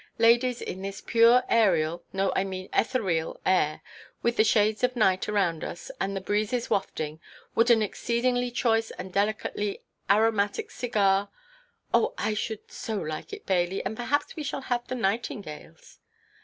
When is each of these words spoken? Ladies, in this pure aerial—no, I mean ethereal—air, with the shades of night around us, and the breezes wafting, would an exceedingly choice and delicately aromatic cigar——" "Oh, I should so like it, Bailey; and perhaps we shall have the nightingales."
Ladies, 0.17 0.63
in 0.63 0.81
this 0.81 0.99
pure 0.99 1.43
aerial—no, 1.47 2.31
I 2.35 2.43
mean 2.43 2.69
ethereal—air, 2.73 3.83
with 4.23 4.35
the 4.35 4.43
shades 4.43 4.83
of 4.83 4.95
night 4.95 5.29
around 5.29 5.63
us, 5.63 5.91
and 6.01 6.15
the 6.15 6.21
breezes 6.21 6.71
wafting, 6.71 7.19
would 7.53 7.69
an 7.69 7.83
exceedingly 7.83 8.49
choice 8.49 8.89
and 8.89 9.13
delicately 9.13 9.83
aromatic 10.09 10.71
cigar——" 10.71 11.29
"Oh, 11.93 12.15
I 12.17 12.33
should 12.33 12.71
so 12.71 12.95
like 12.97 13.31
it, 13.31 13.45
Bailey; 13.45 13.85
and 13.85 13.95
perhaps 13.95 14.35
we 14.35 14.41
shall 14.41 14.61
have 14.61 14.87
the 14.87 14.95
nightingales." 14.95 15.99